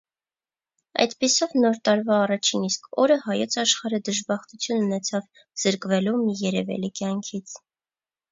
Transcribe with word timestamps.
Այդպիսով 1.03 1.51
Նոր 1.65 1.75
տարվա 1.89 2.15
առաջին 2.21 2.63
իսկ 2.69 2.87
օրը 3.03 3.17
հայոց 3.27 3.57
աշխարհը 3.63 3.99
դժբախտություն 4.09 4.81
ունեցավ 4.87 5.29
զրկվելու 5.65 6.15
մի 6.23 6.33
երևելի 6.47 6.93
կյանքից: 7.01 7.55